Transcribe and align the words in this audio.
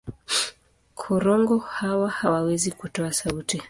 Korongo 1.01 1.57
hawa 1.59 2.09
hawawezi 2.09 2.71
kutoa 2.71 3.13
sauti. 3.13 3.59